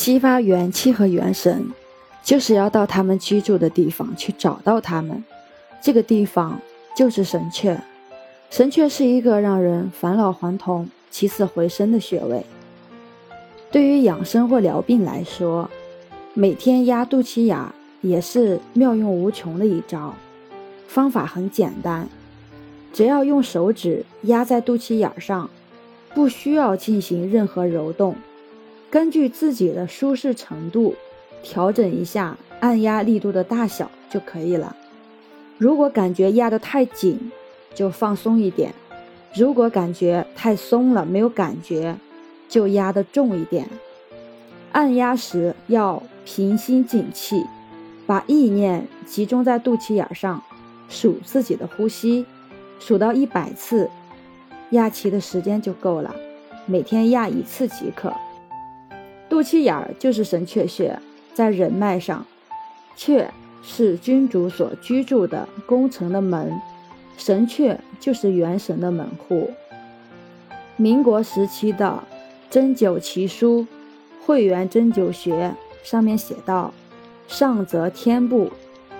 [0.00, 1.62] 激发元气和元神，
[2.24, 5.22] 就是要到他们居住的地方去找到他们。
[5.82, 6.58] 这个地方
[6.96, 7.76] 就是神阙。
[8.48, 12.46] 神阙是一个让人返老还童、起死回生的穴位。
[13.70, 15.70] 对于养生或疗病来说，
[16.32, 17.58] 每天压肚脐眼
[18.00, 20.14] 也是妙用无穷的一招。
[20.88, 22.08] 方法很简单，
[22.90, 25.50] 只要用手指压在肚脐眼上，
[26.14, 28.16] 不需要进行任何揉动。
[28.90, 30.96] 根据自己的舒适程度，
[31.44, 34.74] 调整一下按压力度的大小就可以了。
[35.58, 37.30] 如果感觉压得太紧，
[37.72, 38.72] 就放松一点；
[39.32, 41.94] 如果感觉太松了，没有感觉，
[42.48, 43.68] 就压得重一点。
[44.72, 47.44] 按压时要平心静气，
[48.06, 50.42] 把意念集中在肚脐眼上，
[50.88, 52.26] 数自己的呼吸，
[52.80, 53.88] 数到一百次，
[54.70, 56.12] 压气的时间就够了。
[56.66, 58.12] 每天压一次即可。
[59.40, 61.00] 肚脐眼儿就是神阙穴，
[61.32, 62.26] 在人脉上，
[62.94, 63.26] 阙
[63.62, 66.60] 是君主所居住的宫城的门，
[67.16, 69.50] 神阙就是元神的门户。
[70.76, 72.04] 民国时期的
[72.52, 73.62] 《针灸奇书·
[74.26, 75.54] 会元针灸学》
[75.90, 76.74] 上面写道：
[77.26, 78.50] 上则天部，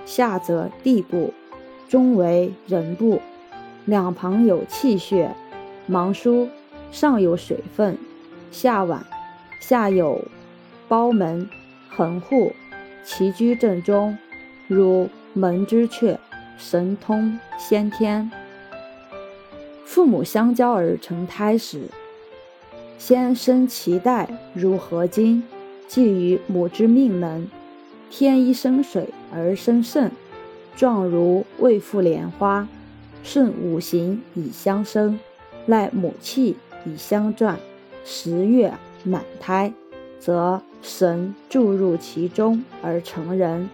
[0.07, 1.31] 下则地部，
[1.87, 3.21] 中为人部，
[3.85, 5.35] 两旁有气血，
[5.85, 6.49] 芒书
[6.91, 7.95] 上有水分，
[8.51, 9.03] 下脘。
[9.61, 10.21] 下有
[10.89, 11.47] 包门、
[11.87, 12.51] 横户，
[13.05, 14.17] 其居正中，
[14.67, 16.17] 如门之阙，
[16.57, 18.29] 神通先天。
[19.85, 21.83] 父母相交而成胎时，
[22.97, 25.43] 先生脐带如合金，
[25.87, 27.49] 寄于母之命门，
[28.09, 30.11] 天一生水而生肾，
[30.75, 32.67] 状如未复莲花，
[33.23, 35.19] 顺五行以相生，
[35.67, 37.59] 赖母气以相转，
[38.03, 38.73] 十月。
[39.03, 39.71] 满胎，
[40.19, 43.69] 则神注入其中而成人，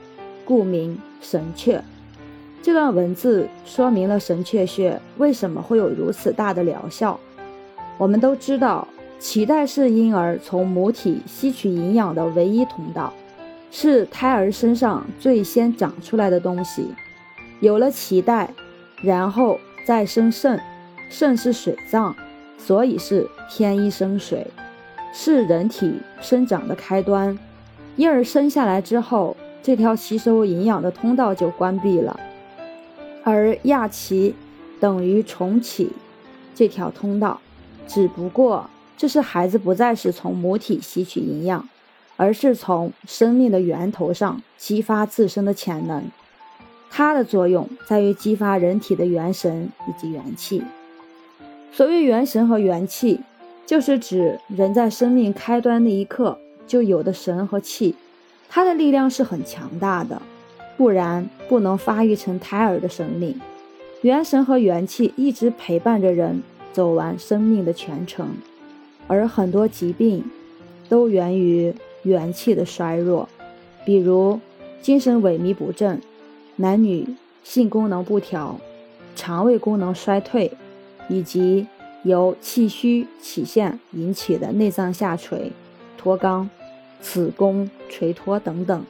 [0.45, 1.81] 故名神阙。
[2.61, 7.19] 这段文字说明了神阙穴为什么会有如此大的疗效。
[7.97, 8.87] 我们都知道，
[9.19, 13.13] 脐带是婴儿从母体吸取营养的唯一通道，
[13.71, 16.87] 是胎儿身上最先长出来的东西。
[17.59, 18.53] 有了脐带，
[19.01, 20.59] 然后再生肾，
[21.09, 22.15] 肾是水脏，
[22.57, 24.45] 所以是天一生水。
[25.13, 27.37] 是人体生长的开端，
[27.95, 32.19] 婴儿生下来之后，这条吸收营养的通道就关闭了，
[33.23, 34.35] 而亚奇
[34.79, 35.91] 等于重启
[36.53, 37.41] 这条通道，
[37.87, 41.67] 只不过这是孩子不再是从母体吸取营养，
[42.15, 46.03] 而是从生命的源头上激发自身的潜能。
[46.89, 50.63] 它的作用在于激发人体的元神以及元气。
[51.71, 53.21] 所谓元神和元气。
[53.67, 57.93] 就是指人在生命开端那一刻就有的神和气，
[58.47, 60.21] 它的力量是很强大的，
[60.77, 63.37] 不然不能发育成胎儿的生命。
[64.03, 66.41] 元神和元气一直陪伴着人
[66.71, 68.29] 走完生命的全程，
[69.05, 70.23] 而很多疾病
[70.87, 73.27] 都源于元气的衰弱，
[73.83, 74.39] 比如
[74.81, 76.01] 精神萎靡不振、
[76.55, 77.05] 男女
[77.43, 78.57] 性功能不调、
[79.13, 80.49] 肠胃功能衰退，
[81.09, 81.67] 以及。
[82.03, 85.51] 由气虚起陷引起的内脏下垂、
[85.97, 86.47] 脱肛、
[87.01, 88.83] 子宫垂脱等等，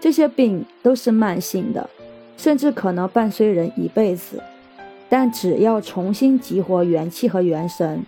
[0.00, 1.88] 这些病都是慢性的，
[2.36, 4.42] 甚至可能伴随人一辈子。
[5.08, 8.04] 但只要重新激活元气和元神，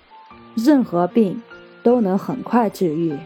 [0.57, 1.41] 任何病
[1.83, 3.17] 都能很快治愈。